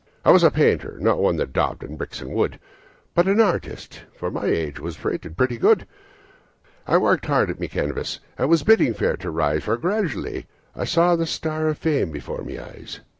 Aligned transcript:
"I 0.25 0.31
was 0.31 0.41
a 0.41 0.49
painter 0.49 0.97
not 0.99 1.19
one 1.19 1.35
that 1.35 1.53
daubed 1.53 1.83
on 1.83 1.95
bricks 1.95 2.21
and 2.21 2.33
wood, 2.33 2.59
But 3.13 3.27
an 3.27 3.39
artist, 3.39 3.99
and 4.09 4.17
for 4.17 4.31
my 4.31 4.45
age, 4.45 4.79
was 4.79 5.05
rated 5.05 5.37
pretty 5.37 5.59
good. 5.59 5.85
I 6.87 6.97
worked 6.97 7.27
hard 7.27 7.51
at 7.51 7.59
my 7.59 7.67
canvas, 7.67 8.19
and 8.35 8.49
was 8.49 8.63
bidding 8.63 8.95
fair 8.95 9.15
to 9.17 9.29
rise, 9.29 9.65
For 9.65 9.77
gradually 9.77 10.47
I 10.75 10.85
saw 10.85 11.15
the 11.15 11.27
star 11.27 11.67
of 11.67 11.77
fame 11.77 12.09
before 12.09 12.43
my 12.43 12.57
eyes. 12.59 13.01